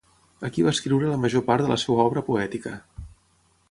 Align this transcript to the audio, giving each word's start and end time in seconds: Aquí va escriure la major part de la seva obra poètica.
Aquí 0.47 0.63
va 0.67 0.73
escriure 0.77 1.11
la 1.11 1.19
major 1.27 1.45
part 1.51 1.67
de 1.67 1.71
la 1.75 1.79
seva 1.85 2.09
obra 2.09 2.25
poètica. 2.33 2.77